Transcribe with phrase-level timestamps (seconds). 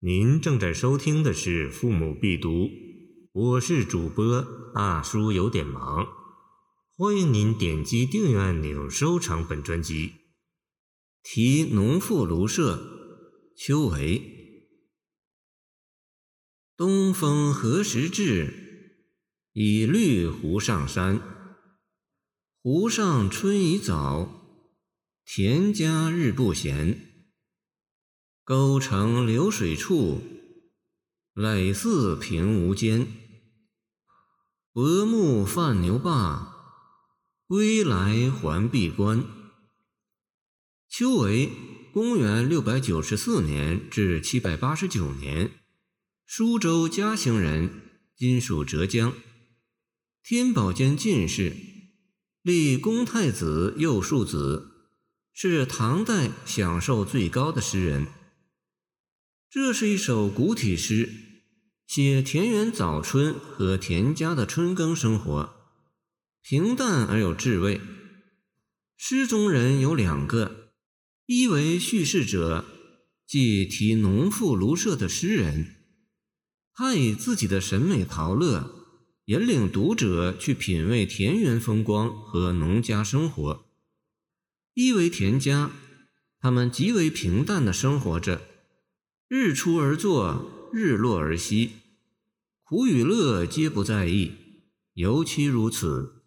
[0.00, 2.50] 您正在收听的是《父母必读》，
[3.32, 6.06] 我是主播大叔，有点忙。
[6.94, 10.12] 欢迎您点击订阅按钮，收藏本专辑。
[11.22, 12.78] 题农妇庐舍，
[13.56, 14.20] 秋为。
[16.76, 18.52] 东风何时至？
[19.54, 21.22] 已绿湖上山。
[22.62, 24.68] 湖上春已早，
[25.24, 27.15] 田家日不闲。
[28.46, 30.22] 沟成流水处，
[31.34, 33.08] 垒似平无间。
[34.72, 36.54] 薄暮泛牛罢，
[37.48, 39.24] 归来还闭关。
[40.88, 41.50] 秋为，
[41.92, 45.50] 公元六百九十四年至七百八十九年，
[46.24, 47.82] 舒州嘉兴人，
[48.16, 49.12] 今属浙江。
[50.22, 51.56] 天宝间进士，
[52.42, 54.70] 立公太子右庶子，
[55.32, 58.06] 是唐代享受最高的诗人。
[59.58, 61.08] 这是一首古体诗，
[61.86, 65.54] 写田园早春和田家的春耕生活，
[66.42, 67.80] 平淡而有智慧。
[68.98, 70.72] 诗中人有两个，
[71.24, 72.66] 一为叙事者，
[73.26, 75.76] 即题农妇庐舍的诗人，
[76.74, 78.70] 他以自己的审美陶乐，
[79.24, 83.64] 引领读者去品味田园风光和农家生活；
[84.74, 85.70] 一为田家，
[86.38, 88.42] 他们极为平淡的生活着。
[89.28, 91.72] 日出而作，日落而息，
[92.62, 94.32] 苦与乐皆不在意，
[94.94, 96.22] 尤其如此，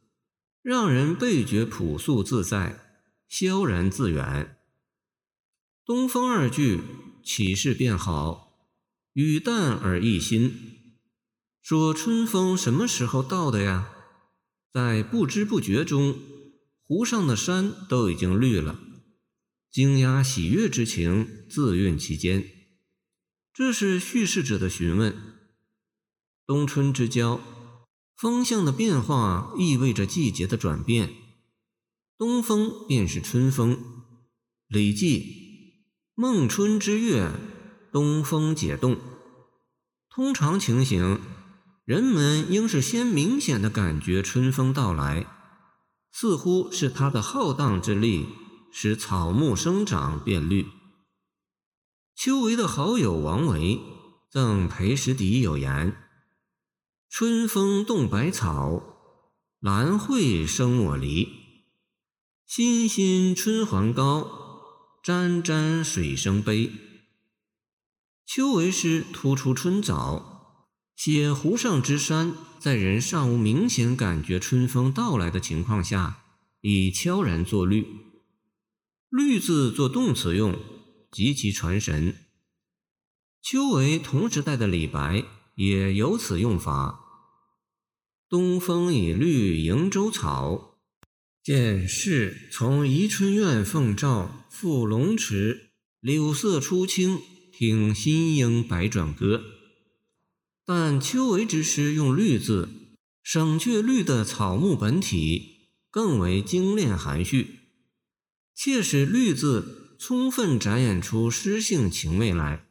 [0.61, 4.57] 让人倍觉朴素自在，萧然自远。
[5.85, 6.81] 东风二句
[7.23, 8.67] 起势便好，
[9.13, 10.53] 语淡而意新，
[11.61, 13.91] 说春风什么时候到的呀？
[14.73, 16.19] 在不知不觉中，
[16.83, 18.77] 湖上的山都已经绿了，
[19.71, 22.58] 惊讶喜悦之情自蕴其间。
[23.59, 25.13] 这是叙事者的询问。
[26.47, 27.41] 冬春之交，
[28.15, 31.09] 风向的变化意味着季节的转变。
[32.17, 33.75] 东风便是春风。
[34.69, 35.19] 《礼记》
[36.15, 37.33] ：“孟春之月，
[37.91, 38.97] 东风解冻。”
[40.09, 41.19] 通常情形，
[41.83, 45.27] 人们应是先明显的感觉春风到来，
[46.13, 48.25] 似乎是它的浩荡之力
[48.71, 50.65] 使草木生长变绿。
[52.21, 53.79] 邱维的好友王维
[54.29, 55.95] 赠裴时迪有言
[57.07, 58.83] ：“春风动百草，
[59.61, 61.29] 兰蕙生抹梨。
[62.45, 64.29] 欣欣春环高，
[65.01, 66.69] 沾沾水生悲。”
[68.27, 76.25] 秋为诗突出春早，写湖上之山，在人尚无明显感觉春风到来的情况下，
[76.59, 77.87] 已悄然作绿。
[79.07, 80.59] 绿字做动词用。
[81.11, 82.15] 极其传神。
[83.41, 85.23] 秋为同时代的李白
[85.55, 86.99] 也有此用法。
[88.29, 90.77] 东风已绿迎州草，
[91.43, 97.19] 见士从宜春院奉诏赴龙池，柳色初青，
[97.51, 99.41] 听新莺百转歌。
[100.63, 102.69] 但秋为之诗用绿字，
[103.23, 107.61] 省却绿的草木本体，更为精炼含蓄，
[108.53, 109.88] 切使绿字。
[109.99, 112.65] 充分展演出诗性情味来。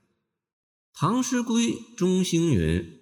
[0.95, 3.01] 唐诗归中兴云：“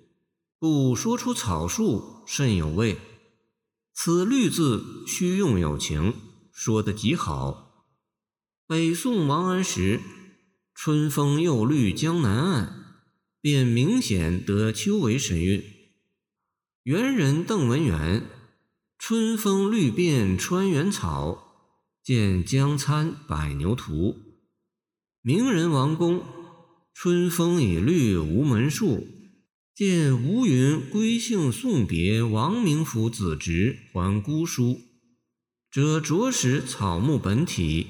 [0.58, 2.98] 不说出草树甚有味。”
[3.94, 6.12] 此“绿”字须用有情，
[6.52, 7.86] 说得极好。
[8.66, 10.00] 北宋王安石
[10.74, 12.98] “春风又绿江南岸”，
[13.40, 15.62] 便明显得秋为神韵。
[16.82, 18.28] 元人邓文元
[18.98, 21.44] “春风绿遍川原草”。
[22.06, 24.12] 见江参《百牛图》，
[25.22, 26.24] 名人王公
[26.94, 29.08] 春风已绿无门树。
[29.74, 34.82] 见吴云归姓送别王明府子侄还姑书，
[35.68, 37.88] 则着实草木本体，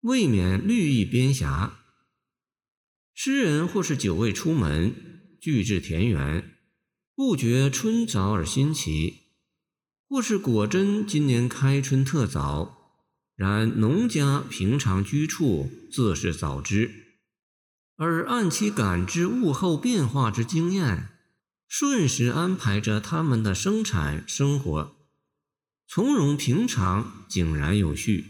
[0.00, 1.80] 未免绿意边狭。
[3.12, 6.54] 诗人或是久未出门，俱至田园，
[7.14, 9.16] 不觉春早而新奇；
[10.08, 12.78] 或是果真今年开春特早。
[13.40, 16.90] 然农家平常居处自是早知，
[17.96, 21.08] 而按其感知物候变化之经验，
[21.66, 24.94] 顺时安排着他们的生产生活，
[25.88, 28.26] 从容平常，井然有序。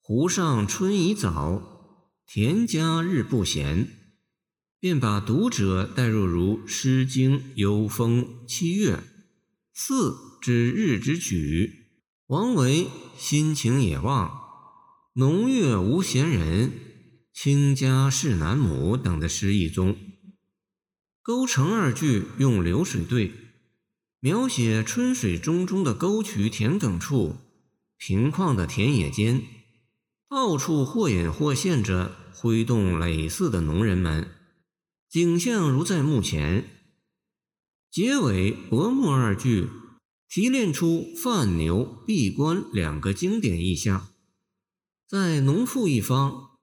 [0.00, 3.86] 湖上春已早，田家日不闲，
[4.80, 8.96] 便把读者带入如《诗经·幽风·七月》
[9.72, 11.85] 四之日之举。
[12.28, 14.40] 王维心情也旺，
[15.12, 16.72] 农月无闲人，
[17.32, 19.96] 卿家是南亩”等的诗意中
[21.22, 23.32] ，“沟城”二句用流水对，
[24.18, 27.36] 描写春水中中的沟渠田埂处，
[27.96, 29.44] 平旷的田野间，
[30.28, 34.28] 到处或隐或现着挥动耒耜的农人们，
[35.08, 36.68] 景象如在目前。
[37.88, 39.68] 结尾“薄暮”二句
[40.28, 44.08] 提炼出贩牛、闭关两个经典意象，
[45.08, 46.58] 在农妇一方，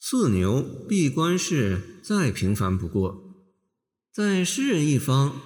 [0.00, 3.34] 饲牛、闭关是再平凡不过；
[4.12, 5.40] 在诗人一方，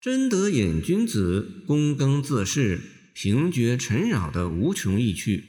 [0.00, 2.80] 真得引君子躬耕自适、
[3.14, 5.44] 平绝尘扰的无穷意趣，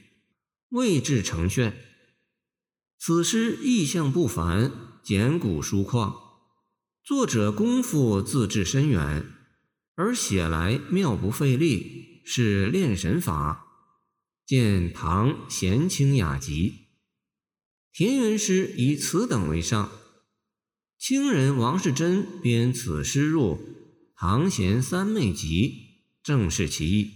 [0.70, 1.76] 未至成炫。
[2.98, 4.72] 此诗意象不凡，
[5.02, 6.14] 简古疏旷。
[7.04, 9.26] 作者功夫自致深远，
[10.02, 13.66] 而写来妙不费力，是炼神法。
[14.44, 16.88] 见唐贤清雅集，
[17.92, 19.92] 田园诗以此等为上。
[20.98, 23.54] 清人王世贞编此诗入
[24.16, 25.68] 《唐贤三昧集》，
[26.24, 27.12] 正是其意。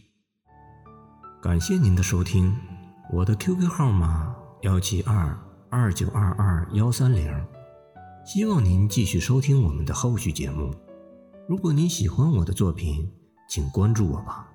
[1.42, 2.56] 感谢您的收听，
[3.12, 5.36] 我的 QQ 号码幺七二
[5.70, 7.46] 二九二二幺三零。
[8.24, 10.85] 希望您继续收听我们的后续节目。
[11.48, 13.08] 如果你喜欢我的作品，
[13.48, 14.50] 请关注我吧。